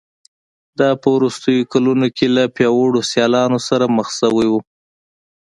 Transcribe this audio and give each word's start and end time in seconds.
دا 0.79 0.89
په 1.01 1.07
وروستیو 1.15 1.69
کلونو 1.73 2.07
کې 2.17 2.27
له 2.35 2.43
پیاوړو 2.55 3.01
سیالانو 3.11 3.59
سره 3.67 3.85
مخ 3.97 4.07
شوی 4.19 4.47
و 4.49 4.53